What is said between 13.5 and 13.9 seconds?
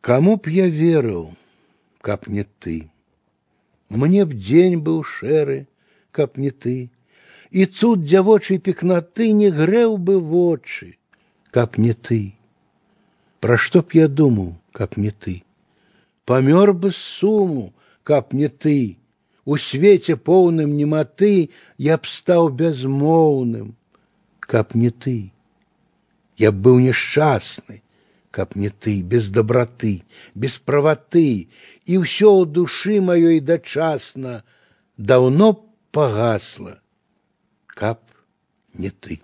што